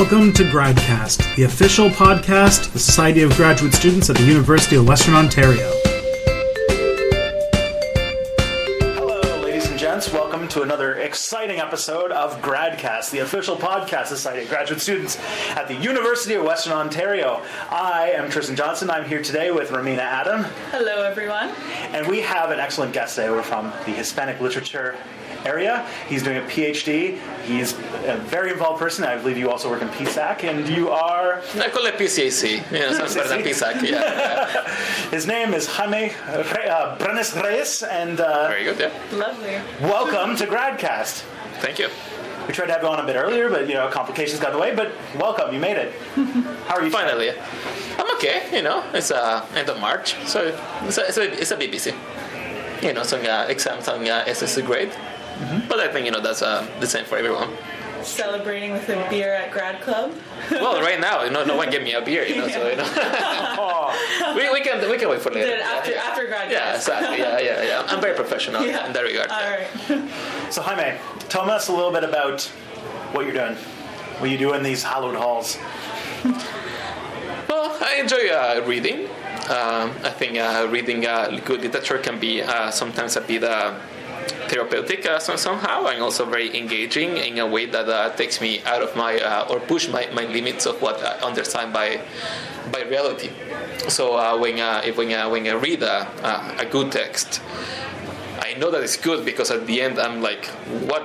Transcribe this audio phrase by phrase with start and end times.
[0.00, 4.76] Welcome to Gradcast, the official podcast of the Society of Graduate Students at the University
[4.76, 5.70] of Western Ontario.
[8.94, 10.10] Hello, ladies and gents.
[10.10, 14.80] Welcome to another exciting episode of Gradcast, the official podcast of the Society of Graduate
[14.80, 15.18] Students
[15.50, 17.42] at the University of Western Ontario.
[17.68, 18.88] I am Tristan Johnson.
[18.88, 20.44] I'm here today with Ramina Adam.
[20.70, 21.50] Hello, everyone.
[21.92, 23.28] And we have an excellent guest today.
[23.28, 24.96] We're from the Hispanic Literature
[25.44, 25.86] area.
[26.08, 27.18] He's doing a PhD.
[27.44, 27.72] He's
[28.04, 29.04] a very involved person.
[29.04, 31.42] I believe you also work in PSAC, and you are.
[31.56, 32.70] I call it PCAC.
[32.70, 33.82] Yeah, sounds better than PSAC.
[33.82, 34.74] Yeah.
[35.10, 38.78] His name is Jaime uh, Brenes Reyes, and uh, very good.
[38.78, 38.92] Yeah.
[39.12, 39.58] Lovely.
[39.80, 41.24] Welcome to Gradcast.
[41.60, 41.88] Thank you.
[42.46, 44.56] We tried to have you on a bit earlier, but you know complications got in
[44.56, 44.74] the way.
[44.74, 45.92] But welcome, you made it.
[46.66, 46.90] How are you?
[46.90, 47.30] Finally,
[47.98, 48.48] I'm okay.
[48.52, 50.52] You know, it's uh, end of March, so
[50.82, 51.92] it's a, it's a, it's a bit busy.
[52.82, 54.90] You know, some uh, exams on uh, SSC grade.
[55.70, 57.48] But I think you know that's uh, the same for everyone.
[58.02, 60.12] Celebrating with a beer at grad club.
[60.50, 62.54] well, right now, you know, no one gave me a beer, you know, yeah.
[62.54, 62.90] so you know.
[63.56, 64.34] oh.
[64.36, 65.62] we, we can we can wait for later.
[65.62, 66.02] after yeah.
[66.02, 66.50] after grad.
[66.50, 67.18] Yeah, exactly.
[67.18, 67.86] Yeah, yeah, yeah.
[67.86, 68.86] I'm very professional yeah.
[68.86, 69.30] in that regard.
[69.30, 70.50] All right.
[70.50, 72.42] so Jaime, tell us a little bit about
[73.12, 73.54] what you're doing.
[74.18, 75.56] What you do in these hallowed halls.
[77.48, 79.06] Well, I enjoy uh, reading.
[79.48, 83.78] Um, I think uh, reading uh, good literature can be uh, sometimes a bit uh,
[84.48, 88.82] therapeutic uh, somehow and also very engaging in a way that uh, takes me out
[88.82, 92.00] of my uh, or push my, my limits of what I understand by
[92.72, 93.30] by reality.
[93.88, 96.06] So when if when, when I read a,
[96.58, 97.40] a good text,
[98.40, 100.46] I know that it's good because at the end I'm like,
[100.88, 101.02] what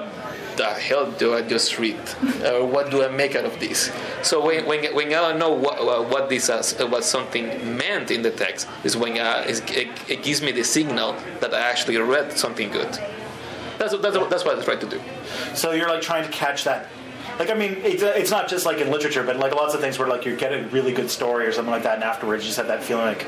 [0.58, 2.00] the hell do I just read?
[2.46, 3.92] or what do I make out of this?
[4.24, 8.22] So when, when, when I don't know what, what this uh, what something meant in
[8.22, 12.38] the text is when uh, it, it, gives me the signal that I actually read
[12.38, 12.92] something good.
[13.78, 15.02] That's, that's, that's what I try to do.
[15.54, 16.88] So you're like trying to catch that
[17.40, 19.82] like I mean, it's, uh, it's not just like in literature, but like lots of
[19.82, 22.44] things where like you get a really good story or something like that, and afterwards
[22.44, 23.26] you just have that feeling like,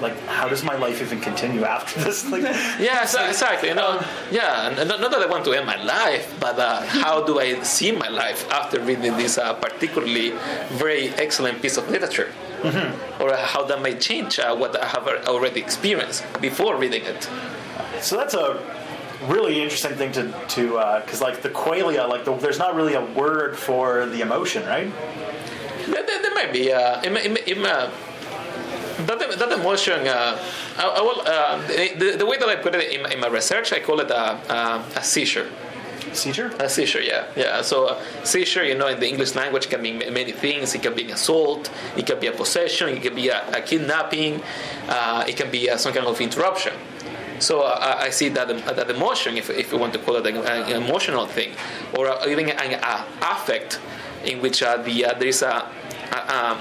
[0.00, 2.24] like how does my life even continue after this?
[2.30, 2.42] Like,
[2.78, 3.70] yeah, exactly.
[3.70, 6.82] You know, um, yeah, not, not, that I want to end my life, but uh,
[6.82, 10.30] how do I see my life after reading this uh, particularly
[10.68, 12.32] very excellent piece of literature?
[12.62, 13.22] Mm-hmm.
[13.22, 17.28] Or how that might change uh, what I have already experienced before reading it.
[18.00, 18.60] So that's a
[19.26, 20.62] really interesting thing to to
[21.02, 24.64] because uh, like the qualia, like the, there's not really a word for the emotion,
[24.66, 24.90] right?
[25.86, 26.72] There, there, there might be.
[26.72, 27.90] Uh, it, uh,
[29.16, 30.38] that, that emotion, uh,
[30.78, 31.66] I, I will, uh,
[31.98, 34.32] the, the way that I put it in, in my research, I call it a,
[34.52, 35.50] a, a seizure.
[36.12, 36.50] Seizure?
[36.58, 37.62] A seizure, yeah, yeah.
[37.62, 40.74] So uh, seizure, you know, in the English language can mean many things.
[40.74, 43.60] It can be an assault, it can be a possession, it can be a, a
[43.60, 44.42] kidnapping,
[44.88, 46.72] uh, it can be a, some kind of interruption.
[47.38, 50.36] So uh, I see that that emotion, if, if you want to call it an,
[50.72, 51.52] emotional thing,
[51.96, 53.80] or even an uh, affect,
[54.24, 55.66] in which uh, the uh, there is a,
[56.12, 56.58] a um,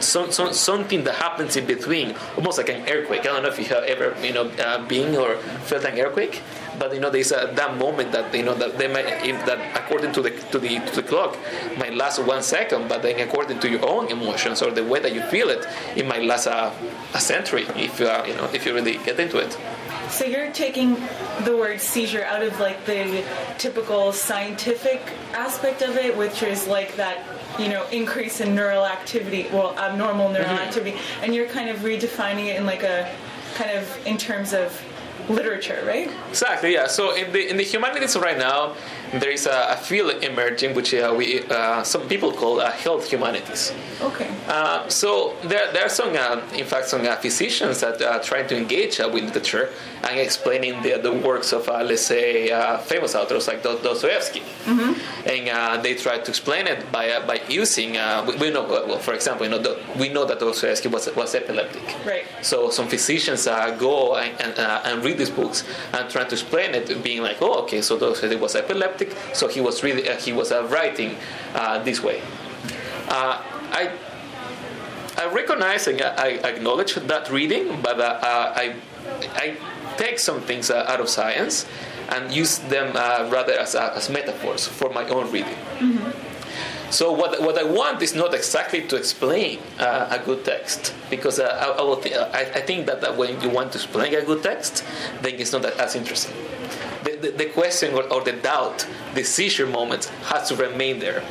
[0.00, 3.20] some, some, something that happens in between, almost like an earthquake.
[3.20, 6.42] I don't know if you have ever you know uh, been or felt an earthquake,
[6.78, 9.06] but you know there's a, that moment that you know that they might
[9.46, 11.36] that according to the to the to the clock
[11.78, 15.14] might last one second, but then according to your own emotions or the way that
[15.14, 16.72] you feel it, it might last a,
[17.14, 19.56] a century if you are, you know if you really get into it.
[20.10, 20.94] So you're taking
[21.44, 23.24] the word seizure out of like the
[23.58, 25.02] typical scientific
[25.32, 27.24] aspect of it, which is like that
[27.58, 30.68] you know increase in neural activity, well abnormal neural mm-hmm.
[30.68, 33.10] activity, and you're kind of redefining it in like a
[33.54, 34.68] kind of in terms of
[35.28, 36.10] literature, right?
[36.28, 36.72] Exactly.
[36.72, 36.86] Yeah.
[36.86, 38.74] So in the in the humanities right now,
[39.12, 43.08] there is a, a field emerging which uh, we uh, some people call uh, health
[43.10, 43.72] humanities.
[44.00, 44.30] Okay.
[44.48, 48.46] Uh, so there, there are some, uh, in fact, some uh, physicians that are trying
[48.46, 49.70] to engage with literature
[50.08, 52.48] and explaining the, the works of, let's say,
[52.84, 55.28] famous authors like Dostoevsky, mm-hmm.
[55.28, 57.96] and they try to explain it by by using.
[57.96, 60.88] Uh, we, we, know, uh, well, for example, you know, the, we know that Dostoevsky
[60.88, 61.82] was was epileptic.
[62.04, 62.24] Right.
[62.42, 66.74] So some physicians uh, go and, and, and read these books and try to explain
[66.74, 70.32] it, being like, oh, okay, so Dostoevsky was epileptic so he was really uh, he
[70.32, 71.16] was uh, writing
[71.54, 72.22] uh, this way.
[73.08, 73.90] I
[75.16, 78.74] I recognize and I acknowledge that reading, but I
[79.34, 79.56] I
[79.96, 81.66] take some things out of science
[82.08, 82.94] and use them
[83.30, 85.58] rather as, as metaphors for my own reading.
[85.78, 86.25] Mm-hmm.
[86.90, 91.40] So what, what I want is not exactly to explain uh, a good text, because
[91.40, 94.24] uh, I, I, th- I, I, think that, that when you want to explain a
[94.24, 94.84] good text,
[95.20, 96.34] then it's not as interesting
[97.06, 101.22] the, the, the question or, or, the doubt, the seizure moment has to remain there.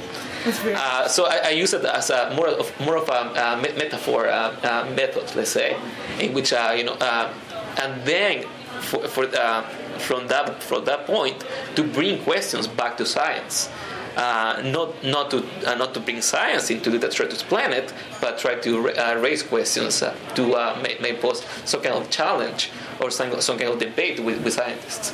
[0.46, 4.56] Uh, so I, I, use it as a more of more of a metaphor uh,
[4.62, 5.76] uh, method, let's say,
[6.20, 7.34] in which uh, you know, uh,
[7.82, 8.46] and then
[8.82, 9.26] for, for
[9.98, 11.44] from that from that point
[11.76, 13.70] to bring questions back to science.
[14.16, 18.56] Uh, not not to uh, not to bring science into the explain it, but try
[18.56, 23.12] to uh, raise questions uh, to uh, may, may pose some kind of challenge or
[23.12, 25.14] some, some kind of debate with, with scientists.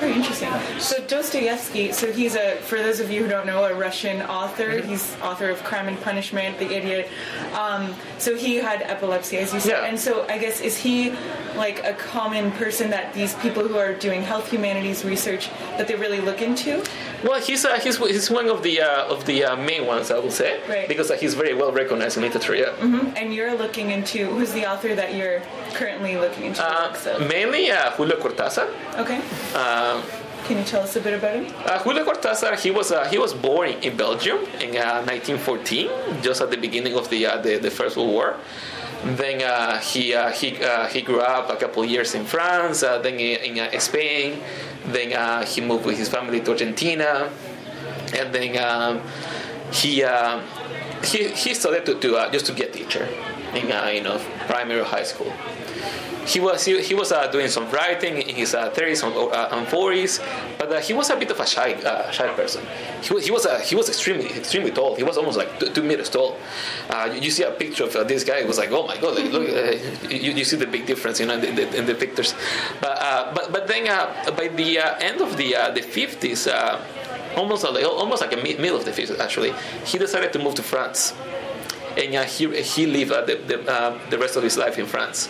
[0.00, 0.50] Very interesting.
[0.80, 4.70] So Dostoevsky, so he's a, for those of you who don't know, a Russian author.
[4.70, 4.88] Mm-hmm.
[4.88, 7.08] He's author of Crime and Punishment, The Idiot.
[7.52, 9.70] Um, so he had epilepsy, as you said.
[9.70, 9.84] Yeah.
[9.84, 11.12] And so I guess, is he
[11.54, 15.94] like a common person that these people who are doing health humanities research, that they
[15.94, 16.82] really look into?
[17.24, 20.18] Well, he's uh, he's, he's one of the uh, of the uh, main ones, I
[20.18, 20.88] would say, Right.
[20.88, 22.56] because uh, he's very well recognized in literature.
[22.56, 23.12] Yeah.
[23.16, 25.40] And you're looking into, who's the author that you're
[25.74, 26.92] currently looking into Uh,
[27.28, 28.66] mainly uh, Julio Cortázar.
[28.98, 29.20] Okay.
[29.54, 30.02] Um,
[30.46, 31.46] Can you tell us a bit about him?
[31.64, 35.88] Uh, Julio Cortázar, he was uh, he was born in Belgium in uh, 1914,
[36.26, 38.36] just at the beginning of the uh, the, the First World War.
[39.04, 42.98] Then uh, he uh, he uh, he grew up a couple years in France, uh,
[42.98, 44.42] then in, in uh, Spain.
[44.86, 47.30] Then uh, he moved with his family to Argentina,
[48.14, 49.00] and then um,
[49.72, 50.40] he, uh,
[51.04, 53.08] he he studied to, to uh, just to be a teacher
[53.54, 55.32] in uh, you know primary high school
[56.26, 59.48] he was he, he was uh, doing some writing in his uh, 30s and, uh,
[59.52, 60.22] and 40s,
[60.58, 62.64] but uh, he was a bit of a shy uh, shy person.
[63.02, 64.94] He was he was, uh, he was extremely extremely tall.
[64.94, 66.38] He was almost like two, two meters tall.
[66.88, 68.38] Uh, you, you see a picture of uh, this guy.
[68.38, 71.26] It was like oh my god, look, uh, you, you see the big difference, you
[71.26, 72.34] know, in the, in the pictures.
[72.80, 76.50] But uh, but but then uh, by the uh, end of the uh, the 50s.
[76.50, 76.80] Uh,
[77.34, 79.54] Almost like, almost like a mid, middle of the 50s, actually,
[79.86, 81.14] he decided to move to France
[81.96, 84.86] and uh, he, he lived uh, the, the, uh, the rest of his life in
[84.86, 85.28] France.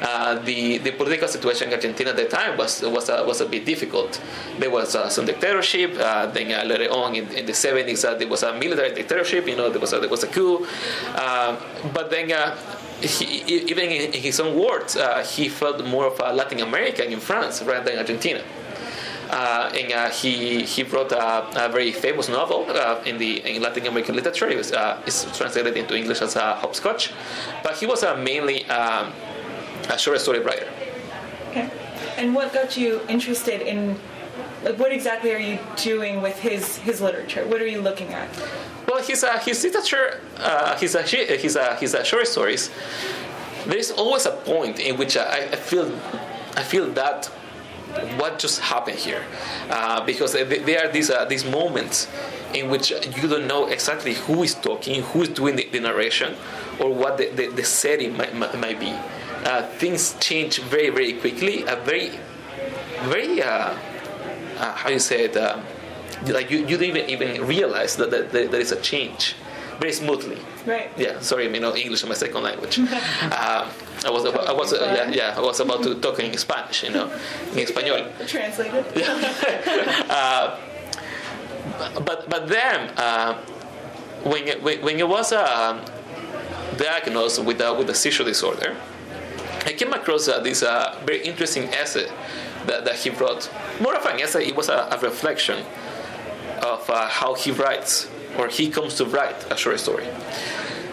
[0.00, 3.46] Uh, the, the political situation in Argentina at the time was was, uh, was a
[3.46, 4.20] bit difficult.
[4.58, 5.94] There was uh, some dictatorship.
[5.94, 9.46] Then later on in, in the 70s, uh, there was a military dictatorship.
[9.46, 10.66] You know, there was a, there was a coup.
[11.14, 12.32] But then.
[13.02, 14.96] He, even in his own words,
[15.34, 18.44] he felt more of a Latin American in France rather than Argentina.
[19.32, 23.62] Uh, and uh, he he wrote a, a very famous novel uh, in the in
[23.62, 24.46] Latin American literature.
[24.46, 27.12] It was uh, it's translated into English as uh, hopscotch,
[27.64, 29.10] but he was uh, mainly um,
[29.88, 30.68] a short story writer.
[31.48, 31.70] Okay.
[32.18, 33.98] And what got you interested in,
[34.64, 37.46] like, what exactly are you doing with his his literature?
[37.46, 38.28] What are you looking at?
[38.86, 42.70] Well, his uh, his literature, uh, his uh, his uh, his uh, short stories.
[43.64, 45.90] There is always a point in which I, I feel
[46.54, 47.30] I feel that
[48.18, 49.24] what just happened here,
[49.70, 52.08] uh, because there are these uh, these moments
[52.54, 56.34] in which you don't know exactly who is talking, who is doing the, the narration,
[56.80, 58.92] or what the, the, the setting might, might, be.
[59.44, 61.62] Uh, things change very very quickly.
[61.64, 62.18] A very
[63.04, 63.76] very uh,
[64.58, 65.36] uh, how you say it.
[65.36, 65.62] Um,
[66.26, 69.34] like you, you don't even even realize that, that, that there is a change
[69.80, 70.38] very smoothly.
[70.66, 70.90] Right.
[70.96, 72.78] Yeah, sorry, you know, English is my second language.
[72.78, 72.88] um,
[74.04, 76.82] I was, about, I was, uh, yeah, yeah, I was about to talk in Spanish,
[76.82, 77.06] you know,
[77.52, 78.10] in español.
[78.26, 78.84] Translated.
[78.96, 80.58] Yeah.
[82.04, 83.34] But but then uh,
[84.24, 85.78] when it, when it was uh,
[86.76, 88.76] diagnosed with a, with a seizure disorder,
[89.66, 92.08] I came across uh, this uh, very interesting essay
[92.66, 93.50] that, that he wrote.
[93.80, 95.64] More of an essay, it was a, a reflection
[96.62, 98.08] of uh, how he writes
[98.38, 100.06] or he comes to write a short story.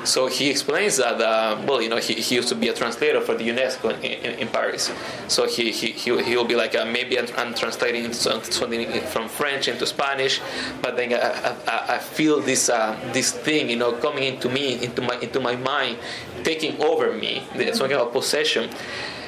[0.06, 3.19] So he explains that, uh, well, you know, he, he used to be a translator
[3.21, 4.91] for the UNESCO in, in, in Paris.
[5.27, 9.68] So he, he, he, will be like, uh, maybe I'm, I'm translating something from French
[9.68, 10.39] into Spanish,
[10.81, 14.81] but then I, I, I feel this, uh, this thing, you know, coming into me,
[14.83, 15.99] into my, into my mind,
[16.44, 18.69] taking over me, some kind of possession,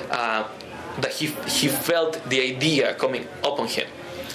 [0.10, 0.48] uh,
[1.00, 3.88] that he, he felt the idea coming upon him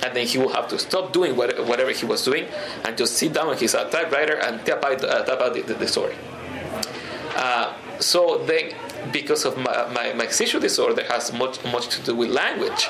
[0.03, 2.47] and then he will have to stop doing what, whatever he was doing
[2.85, 5.75] and just sit down with his uh, typewriter and type out, uh, out the, the,
[5.75, 6.15] the story.
[7.37, 8.75] Uh, so then,
[9.13, 12.89] because of my, my, my seizure disorder has much much to do with language,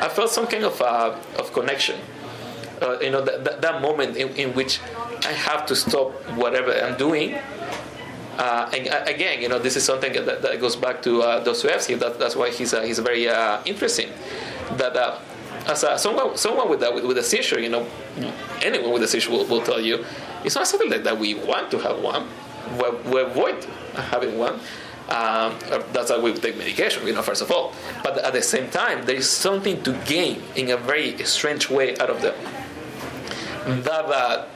[0.00, 1.98] I felt some kind of uh, of connection.
[2.80, 4.80] Uh, you know, that, that, that moment in, in which
[5.24, 7.34] I have to stop whatever I'm doing.
[8.36, 11.44] Uh, and uh, again, you know, this is something that, that goes back to uh,
[11.44, 11.94] Dostoevsky.
[11.94, 13.26] That, that's why he's uh, he's very
[13.64, 14.10] interesting.
[14.72, 15.20] That
[15.66, 17.86] uh, as a, someone someone with, a, with a seizure, you know,
[18.62, 20.04] anyone with a seizure will, will tell you,
[20.44, 22.26] it's not something like that we want to have one.
[22.78, 23.64] We, we avoid
[23.94, 24.60] having one.
[25.08, 25.58] Um,
[25.92, 27.74] that's why we take medication, you know, first of all.
[28.02, 31.96] But at the same time, there is something to gain in a very strange way
[31.98, 32.34] out of them.
[33.82, 34.46] That uh,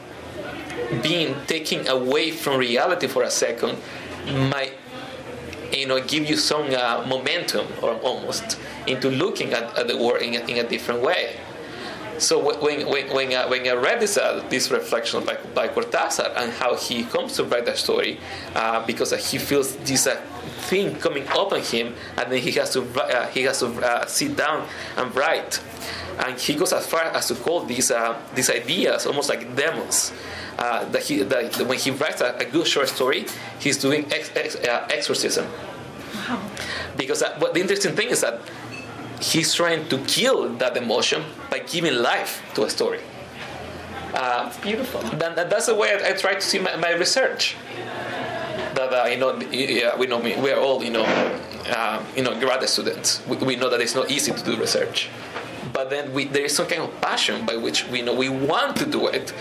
[1.02, 3.78] being taken away from reality for a second
[4.26, 4.74] might
[5.76, 10.22] you know give you some uh, momentum or almost into looking at, at the world
[10.22, 11.36] in a, in a different way.
[12.18, 16.32] So when when when, uh, when I read this uh, this reflection by, by Cortázar
[16.36, 18.18] and how he comes to write that story
[18.54, 20.16] uh, because uh, he feels this uh,
[20.68, 24.34] thing coming up on him and then he has to uh, he has to sit
[24.34, 24.66] down
[24.96, 25.60] and write
[26.18, 30.12] and he goes as far as to call these uh, these ideas almost like demons.
[30.58, 33.26] Uh, that he that when he writes a, a good short story,
[33.58, 35.44] he's doing ex, ex, uh, exorcism.
[36.14, 36.40] Wow.
[36.96, 38.40] Because uh, what the interesting thing is that
[39.20, 43.00] he's trying to kill that emotion by giving life to a story.
[44.14, 45.00] Uh, It's beautiful.
[45.18, 47.56] then that- that's the way I, I try to see my, my research.
[48.74, 51.04] That uh, you know, yeah, we know we are all you know,
[51.68, 53.20] uh, you know, graduate students.
[53.26, 55.08] We, we know that it's not easy to do research,
[55.76, 58.74] but then we, there is some kind of passion by which we know we want
[58.76, 59.34] to do it,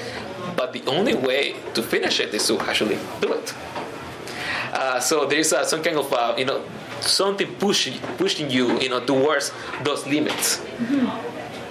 [0.57, 3.53] but the only way to finish it is to actually do it.
[4.73, 6.61] Uh, so there is uh, some kind of uh, you know
[6.99, 9.53] something pushing pushing you you know towards
[9.85, 10.61] those limits.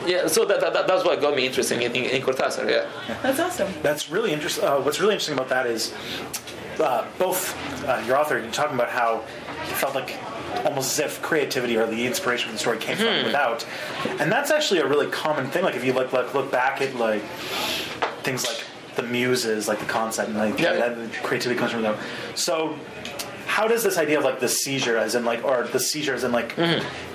[0.06, 2.68] Yeah, so that, that, that's what got me interested in, in, in Cortázar.
[2.68, 2.86] Yeah.
[3.22, 3.72] That's awesome.
[3.82, 4.64] That's really interesting.
[4.64, 5.92] Uh, what's really interesting about that is
[6.80, 7.54] uh, both
[7.86, 9.22] uh, your author, you're talking about how
[9.64, 10.16] he felt like
[10.64, 13.66] almost as if creativity or the inspiration for the story came from without,
[14.20, 15.64] and that's actually a really common thing.
[15.64, 17.22] Like if you look like look back at like
[18.22, 18.64] things like
[18.96, 20.74] the muses, like the concept, and like Yeah.
[20.74, 21.96] that creativity comes from them.
[22.34, 22.78] So.
[23.46, 26.24] How does this idea of like the seizure, as in like, or the seizure, as
[26.24, 26.56] in like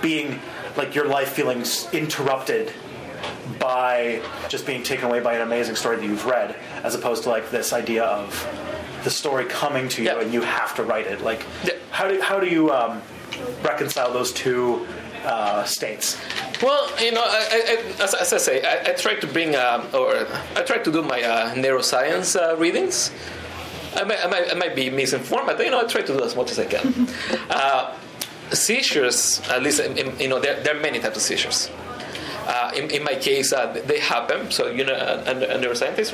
[0.02, 0.40] being
[0.78, 2.72] like your life feeling interrupted
[3.60, 7.30] by just being taken away by an amazing story that you've read, as opposed to
[7.30, 8.32] like this idea of
[9.04, 10.20] the story coming to you Yeah.
[10.22, 11.22] and you have to write it.
[11.22, 11.74] Like, Yeah.
[11.92, 13.02] how do how do you um,
[13.64, 14.86] reconcile those two
[15.26, 16.18] uh, states?
[16.62, 17.42] Well, you know, I,
[17.98, 20.92] I, as, as I say, I, I try to bring, um, or I try to
[20.92, 23.12] do my uh, neuroscience uh, readings.
[23.96, 26.24] I might, I, might, I might be misinformed, but you know, I try to do
[26.24, 27.08] as much as I can.
[27.50, 27.96] uh,
[28.52, 31.70] seizures, at least, in, in- you know, there, there are many types of seizures.
[32.48, 34.50] Uh, in, in my case, uh, they happen.
[34.52, 36.12] So, you know, a, a neuroscientist?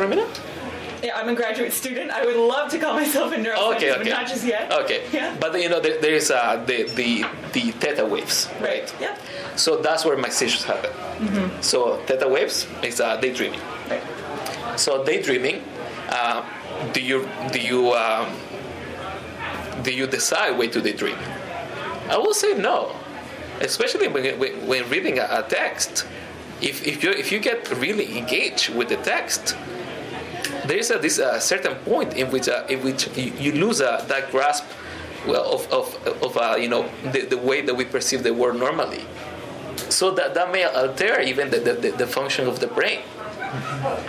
[1.06, 2.10] Yeah, I'm a graduate student.
[2.10, 4.10] I would love to call myself a neuroscientist, Okay, but okay.
[4.10, 4.72] not just yet.
[4.72, 5.04] Okay.
[5.14, 5.38] Yeah.
[5.40, 8.92] But you know, there, there is uh, the, the the theta waves, right?
[9.00, 9.16] Yeah.
[9.56, 10.90] So that's where my seizures happen.
[11.62, 13.62] So theta waves is uh, daydreaming.
[13.88, 14.02] Right.
[14.78, 15.62] So daydreaming,
[16.10, 16.42] uh,
[16.92, 18.28] do you do you um,
[19.84, 21.18] do you decide when to daydream?
[22.10, 22.96] I will say no,
[23.62, 26.08] especially when when, when reading a, a text.
[26.62, 29.56] If if you if you get really engaged with the text,
[30.68, 33.82] there is a this uh, certain point in which uh, in which you, you lose
[33.82, 34.66] uh, that grasp
[35.28, 38.58] well of of, of uh, you know the, the way that we perceive the world
[38.60, 39.06] normally.
[39.90, 43.02] So that, that may alter even the, the, the function of the brain.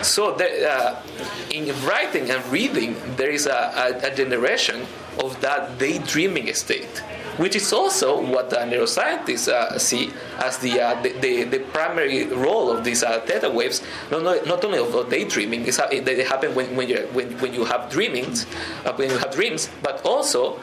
[0.02, 1.02] So there, uh,
[1.50, 4.86] in writing and reading, there is a, a, a generation
[5.22, 7.02] of that daydreaming state,
[7.38, 12.24] which is also what the neuroscientists uh, see as the, uh, the, the, the primary
[12.26, 13.82] role of these uh, theta waves.
[14.10, 17.52] Not, not, not only of daydreaming, it's, ha- they happen when, when, you when, when
[17.54, 18.46] you have dreamings,
[18.84, 20.58] uh, when you have dreams, but also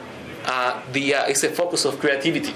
[0.45, 2.53] uh, the, uh, it's a focus of creativity.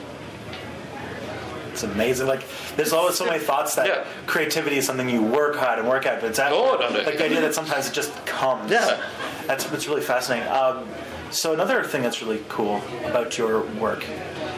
[1.71, 2.25] It's amazing.
[2.25, 2.43] Like,
[2.75, 4.03] there's always so many thoughts that Yeah.
[4.25, 7.01] creativity is something you work hard and work at, but it's actually Oh, no, no.
[7.03, 8.71] like the idea that sometimes it just comes.
[8.71, 8.99] Yeah.
[9.45, 10.47] That's that's really fascinating.
[10.51, 10.87] Um,
[11.31, 14.05] so another thing that's really cool about your work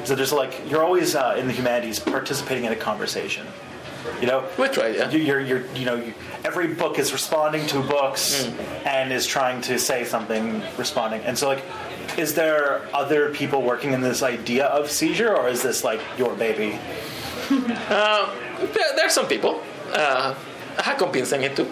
[0.01, 3.45] is that there's like you're always uh, in the humanities participating in a conversation.
[4.21, 5.09] You know, We try, yeah.
[5.09, 6.13] You- You're, you're, you know, you,
[6.45, 8.85] every book is responding to books Mm.
[8.85, 11.21] and is trying to say something, responding.
[11.21, 11.63] And so, like,
[12.17, 16.33] is there other people working in this idea of seizure, or is this like your
[16.35, 16.79] baby?
[17.49, 19.61] There, there are some people.
[19.93, 20.35] Uh,
[20.77, 21.63] I have convinced them into.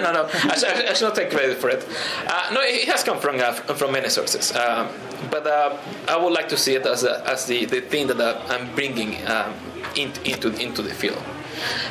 [0.00, 1.86] no, no, I, should, I should not take credit for it.
[2.26, 4.54] Uh, no, it has come from uh, from many sources.
[4.54, 4.88] Um,
[5.30, 5.76] but uh,
[6.08, 9.26] I would like to see it as, as the, the thing that uh, I'm bringing
[9.26, 9.54] um,
[9.94, 11.22] in, into into the field.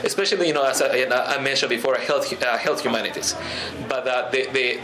[0.03, 3.35] Especially, you know, as I, I mentioned before, health uh, health humanities,
[3.89, 4.77] but uh, the, the,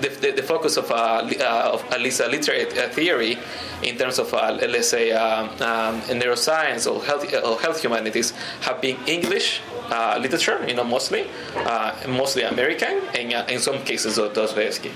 [0.00, 3.38] the, the, the focus of, uh, uh, of at least a literary uh, theory
[3.82, 8.80] in terms of uh, let's say um, um, neuroscience or health or health humanities have
[8.80, 11.26] been English uh, literature, you know, mostly
[11.56, 14.92] uh, mostly American, and uh, in some cases of Dostoevsky.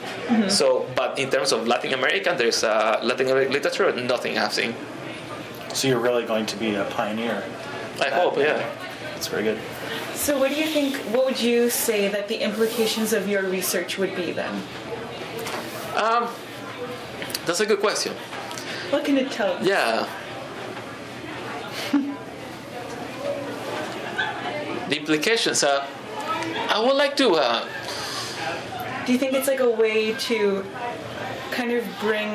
[0.48, 4.74] So, but in terms of Latin American, there's uh, Latin American literature, nothing I've seen.
[5.72, 7.44] So you're really going to be a pioneer.
[8.00, 8.68] I hope, yeah.
[9.14, 9.58] That's very good.
[10.14, 10.96] So, what do you think?
[11.14, 14.54] What would you say that the implications of your research would be then?
[15.94, 16.28] Um,
[17.46, 18.14] That's a good question.
[18.90, 19.64] What can it tell?
[19.64, 20.08] Yeah.
[25.14, 25.84] Implications are.
[26.68, 27.30] I would like to.
[27.34, 27.66] Uh,
[29.06, 30.64] Do you think it's like a way to
[31.50, 32.34] kind of bring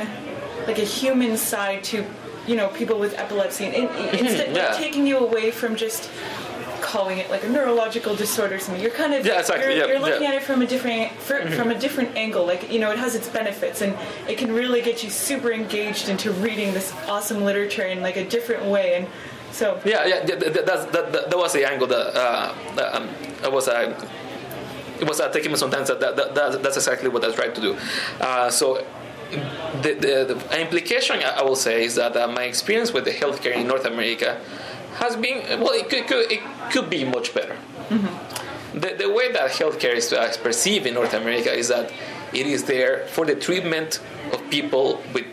[0.67, 2.05] like a human side to,
[2.47, 4.55] you know, people with epilepsy, and instead Mm-hmm.
[4.55, 4.67] yeah.
[4.69, 6.09] like taking you away from just
[6.81, 8.81] calling it like a neurological disorder or something.
[8.81, 10.29] You're kind of Yeah, exactly, you're, yeah, you're looking yeah.
[10.31, 10.37] Mm-hmm.
[10.37, 12.45] at it from a different fr- from a different angle.
[12.45, 13.95] Like you know, it has its benefits, and
[14.27, 18.25] it can really get you super engaged into reading this awesome literature in like a
[18.25, 18.95] different way.
[18.95, 19.07] And
[19.55, 23.07] So Yeah, yeah, that, that, that, that, that was the angle that, uh, that um,
[23.41, 23.95] I was uh,
[24.99, 27.61] it was uh, taking me sometimes that, that, that that's exactly what I tried to
[27.61, 27.77] do.
[28.19, 28.85] Uh, so
[29.81, 33.55] the, the, the implication I will say is that uh, my experience with the healthcare
[33.55, 34.39] in North America
[34.95, 37.55] has been well, it could, could, it could be much better.
[38.73, 41.93] The, the way that healthcare is, uh, is perceived in North America is that
[42.33, 44.01] it is there for the treatment
[44.33, 45.25] of people with,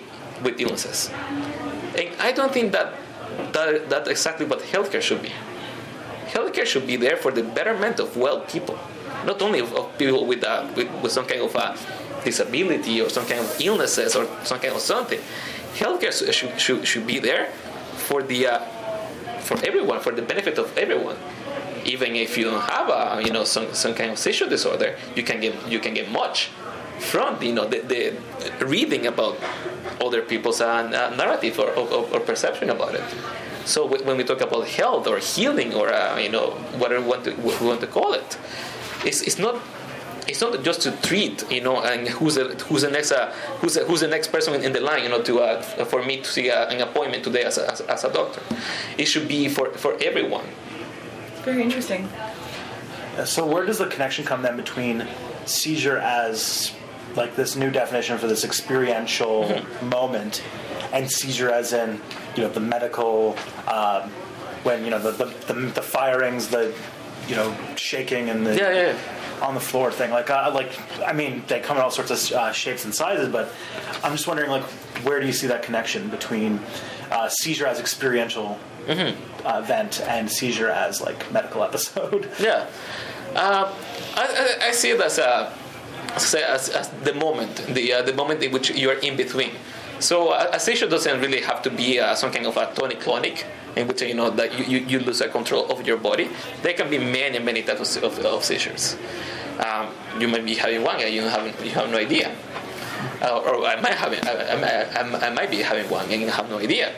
[0.44, 1.10] with illnesses.
[1.98, 2.94] And I don't think that,
[3.52, 5.32] that that's exactly what healthcare should be.
[6.26, 8.78] Healthcare should be there for the betterment of well people,
[9.26, 11.76] not only of, of people with, uh, with, with some kind of uh,
[12.24, 15.20] disability or some kind of illnesses or some kind of something.
[15.74, 17.46] Healthcare should, should, should, be there
[17.96, 18.58] for the uh,
[19.40, 21.16] for everyone, for the benefit of everyone.
[21.84, 25.22] Even if you don't have a you know some, some kind of seizure disorder, you
[25.22, 26.50] can get you can get much
[27.10, 29.36] from you know the, the reading about
[30.00, 33.04] other people's uh, narrative or, or, or perception about it.
[33.64, 37.24] So when we talk about health or healing or uh, you know whatever we want
[37.24, 38.38] to, what we want to call it,
[39.04, 39.60] it's, it's not
[40.28, 43.74] it's not just to treat, you know, and who's the, who's the next uh, who's
[43.74, 46.24] the, who's the next person in the line, you know, to uh, for me to
[46.24, 48.40] see uh, an appointment today as a, as, as a doctor.
[48.96, 50.46] It should be for, for everyone.
[51.44, 52.08] very interesting.
[53.24, 55.06] So where does the connection come then between
[55.44, 56.72] seizure as
[57.16, 59.88] like this new definition for this experiential Mm-hmm.
[59.88, 60.42] moment
[60.92, 62.00] and seizure as in
[62.36, 64.10] you know the medical um,
[64.62, 66.74] when you know the, the, the, the firings the
[67.28, 69.46] you know shaking and the Yeah, yeah, yeah.
[69.46, 70.70] on the floor thing like uh, like
[71.06, 73.52] I mean they come in all sorts of uh, shapes and sizes but
[74.04, 74.64] I'm just wondering like
[75.04, 76.60] where do you see that connection between
[77.10, 79.46] uh, seizure as experiential Mm-hmm.
[79.46, 82.66] uh, event and seizure as like medical episode Yeah,
[83.34, 83.72] uh,
[84.16, 85.52] I, I, I see it as a
[86.16, 89.50] as, as the moment, the uh, the moment in which you are in between.
[89.98, 93.46] So uh, a seizure doesn't really have to be uh, some kind of a tonic-clonic
[93.76, 96.28] in which you know that you, you, you lose a control of your body.
[96.62, 98.96] There can be many many types of, of, of seizures.
[99.64, 102.34] Um, you might be having one and you have you have no idea,
[103.22, 106.28] uh, or I might have I, I, I, I might be having one and you
[106.28, 106.92] have no idea.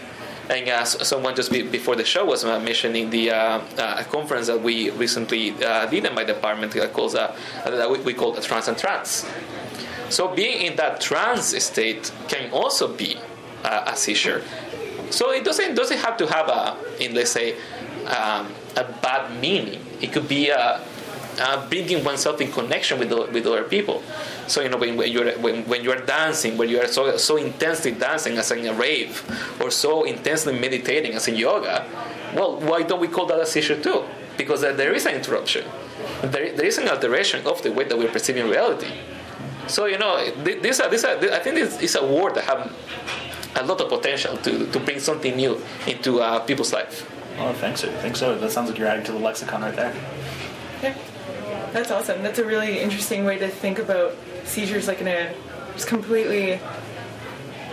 [0.50, 3.37] And uh, someone just be, before the show was uh, mentioning the uh,
[3.78, 8.12] uh, conference that we recently uh, did in my department that calls that we, we
[8.12, 9.26] call trans and trans.
[10.11, 13.16] So being in that trance state can also be
[13.64, 14.42] a seizure.
[15.09, 17.54] So it doesn't doesn't have to have a in let's say
[18.07, 19.80] um, a bad meaning.
[20.02, 20.52] It could be
[21.70, 24.02] bringing oneself in connection with the, with other people.
[24.46, 27.37] So you know when, when you're when, when you're dancing, when you are so so
[27.37, 29.22] intensely dancing as in a rave,
[29.61, 31.85] or so intensely meditating as in yoga,
[32.35, 34.04] well, why don't we call that a seizure too?
[34.37, 35.64] Because uh, there is an interruption.
[36.22, 38.92] There, there is an alteration of the way that we're perceiving reality.
[39.66, 42.44] So you know, th- this, uh, this, uh, I think this is a word that
[42.44, 42.70] have
[43.57, 47.11] a lot of potential to, to bring something new into uh, people's life.
[47.38, 47.88] Oh, I think so.
[47.88, 48.37] I think so.
[48.38, 49.94] That sounds like you're adding to the lexicon right there.
[50.83, 50.94] Yeah,
[51.72, 52.22] that's awesome.
[52.22, 55.35] That's a really interesting way to think about seizures, like in a
[55.74, 56.61] just completely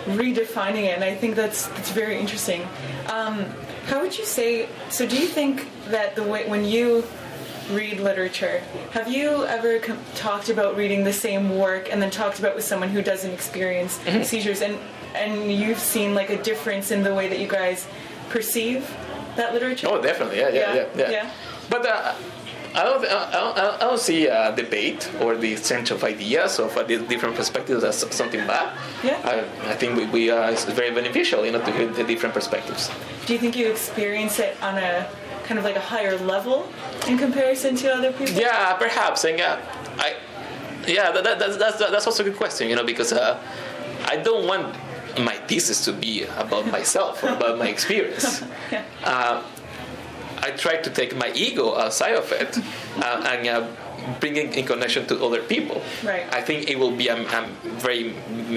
[0.06, 0.96] redefining it.
[0.96, 2.64] And I think that's that's very interesting.
[3.12, 3.46] Um,
[3.88, 4.70] how would you say?
[4.90, 7.04] So, do you think that the way when you
[7.72, 12.40] read literature, have you ever com- talked about reading the same work and then talked
[12.40, 14.78] about with someone who doesn't experience seizures, and
[15.16, 17.88] and you've seen like a difference in the way that you guys
[18.30, 18.90] perceive
[19.36, 19.88] that literature?
[19.90, 21.12] Oh, definitely, yeah, yeah, yeah, Yeah, yeah.
[21.12, 21.32] yeah.
[21.72, 22.14] But uh,
[22.76, 26.76] I don't, I don't, I don't see a debate or the exchange of ideas of
[26.88, 28.78] different perspectives as something bad.
[29.04, 29.20] Yeah.
[29.24, 32.36] I, I think we, we uh, it's very beneficial, you know, to hear the different
[32.36, 32.92] perspectives.
[33.26, 35.10] Do you think you experience it on a
[35.46, 36.68] kind of like a higher level
[37.08, 38.36] in comparison to other people?
[38.36, 39.58] Yeah, perhaps, and uh,
[39.98, 40.16] I,
[40.88, 43.42] yeah, that, that, that's, that's that's also a good question, you know, because uh,
[44.06, 44.76] I don't want
[45.20, 48.44] my thesis to be about myself or about my experience.
[48.72, 48.86] Yeah.
[49.04, 49.44] uh,
[50.42, 52.58] I try to take my ego outside of it
[52.98, 53.68] uh, and uh,
[54.20, 55.82] bring it in connection to other people.
[56.04, 56.26] Right.
[56.34, 57.48] I think it will be a, a
[57.80, 58.16] very,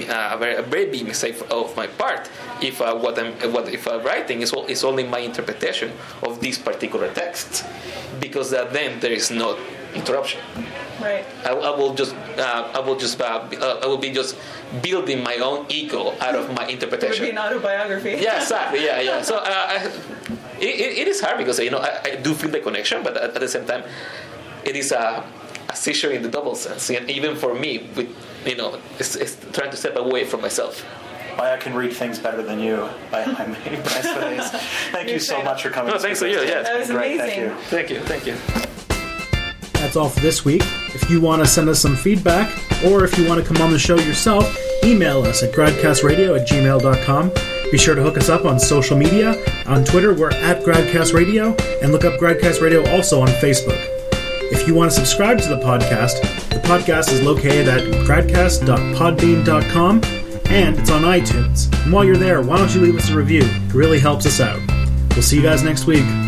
[0.09, 2.29] uh, a very, a very big mistake of my part
[2.61, 5.91] if uh, what I'm, what if uh, writing is, all, is only my interpretation
[6.23, 7.65] of this particular text,
[8.19, 9.57] because uh, then there is no
[9.95, 10.41] interruption.
[11.01, 11.25] Right.
[11.43, 14.37] I, I will just, uh, I will just, uh, be- uh, I will be just
[14.81, 18.11] building my own ego out of my It would interpretation be an autobiography.
[18.21, 18.83] yeah, exactly.
[18.83, 19.21] Yeah, yeah.
[19.21, 19.75] So uh, I,
[20.59, 23.17] it, it it is hard because you know I, I do feel the connection, but
[23.17, 23.83] at, at the same time,
[24.63, 25.23] it is a,
[25.69, 26.89] a seizure in the double sense.
[26.89, 28.09] And even for me, with
[28.45, 30.81] you know, it's, it's trying to step away from myself.
[31.35, 34.51] Why I can read things better than you by Jaime Bryce
[34.91, 35.91] Thank you so much for coming.
[35.91, 36.61] No, thanks speak to you, yeah.
[36.61, 37.49] That was Great, amazing.
[37.67, 37.99] Thank you.
[37.99, 38.71] Thank you, thank you.
[39.85, 40.63] That's all for this week.
[40.95, 42.49] If you want to send us some feedback,
[42.83, 44.43] or if you want to come on the show yourself,
[44.83, 47.31] email us at gradcastradio at gmail.com.
[47.71, 49.35] Be sure to hook us up on social media.
[49.67, 53.77] On Twitter, we're at Gradcast Radio, and look up Gradcast Radio also on Facebook.
[54.51, 56.19] If you want to subscribe to the podcast,
[56.49, 60.01] the podcast is located at gradcast.podbean.com
[60.47, 61.71] and it's on iTunes.
[61.83, 63.43] And while you're there, why don't you leave us a review?
[63.43, 64.59] It really helps us out.
[65.11, 66.24] We'll see you guys next week.